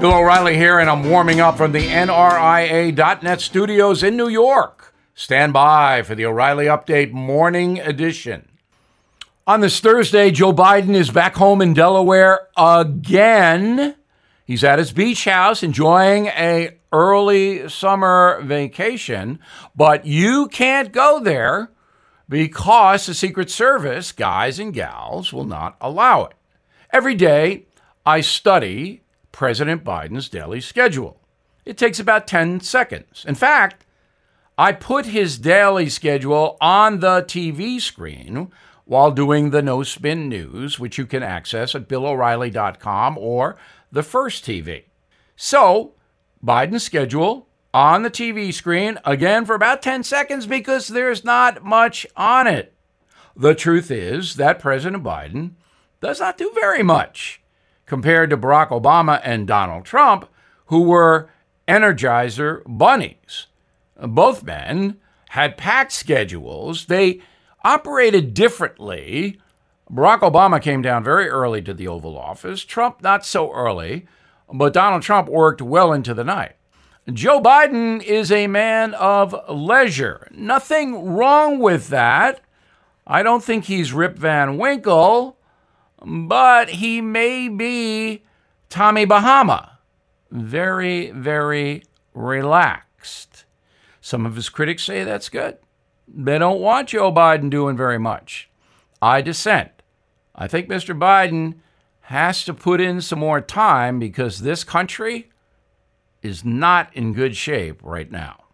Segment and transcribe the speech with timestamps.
[0.00, 4.94] Bill O'Reilly here, and I'm warming up from the NRIA.net studios in New York.
[5.14, 8.46] Stand by for the O'Reilly Update Morning Edition.
[9.46, 13.96] On this Thursday, Joe Biden is back home in Delaware again.
[14.44, 19.38] He's at his beach house enjoying a early summer vacation,
[19.74, 21.70] but you can't go there
[22.28, 26.34] because the Secret Service guys and gals will not allow it.
[26.92, 27.64] Every day,
[28.04, 29.00] I study
[29.36, 31.20] President Biden's daily schedule.
[31.66, 33.22] It takes about 10 seconds.
[33.28, 33.84] In fact,
[34.56, 38.50] I put his daily schedule on the TV screen
[38.86, 43.58] while doing the No Spin News, which you can access at BillO'Reilly.com or
[43.92, 44.84] the First TV.
[45.36, 45.92] So,
[46.42, 52.06] Biden's schedule on the TV screen, again for about 10 seconds because there's not much
[52.16, 52.72] on it.
[53.36, 55.50] The truth is that President Biden
[56.00, 57.42] does not do very much
[57.86, 60.28] compared to Barack Obama and Donald Trump,
[60.66, 61.30] who were
[61.66, 63.46] Energizer bunnies.
[64.00, 64.98] Both men
[65.30, 66.86] had packed schedules.
[66.86, 67.20] They
[67.64, 69.40] operated differently.
[69.90, 74.06] Barack Obama came down very early to the Oval Office, Trump not so early,
[74.52, 76.56] but Donald Trump worked well into the night.
[77.12, 80.26] Joe Biden is a man of leisure.
[80.32, 82.40] Nothing wrong with that.
[83.06, 85.35] I don't think he's Rip Van Winkle
[86.04, 88.22] but he may be
[88.68, 89.78] Tommy Bahama.
[90.30, 91.82] Very, very
[92.14, 93.44] relaxed.
[94.00, 95.58] Some of his critics say that's good.
[96.08, 98.48] They don't want Joe Biden doing very much.
[99.02, 99.70] I dissent.
[100.34, 100.96] I think Mr.
[100.98, 101.56] Biden
[102.02, 105.30] has to put in some more time because this country
[106.22, 108.44] is not in good shape right now.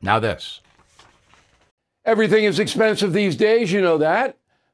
[0.00, 0.60] Now, this.
[2.04, 4.38] Everything is expensive these days, you know that.